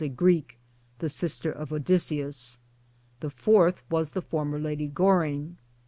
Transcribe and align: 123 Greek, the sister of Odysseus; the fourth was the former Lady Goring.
123 0.03 0.17
Greek, 0.25 0.57
the 0.97 1.07
sister 1.09 1.51
of 1.51 1.71
Odysseus; 1.71 2.57
the 3.19 3.29
fourth 3.29 3.83
was 3.87 4.09
the 4.09 4.21
former 4.23 4.57
Lady 4.57 4.87
Goring. 4.87 5.59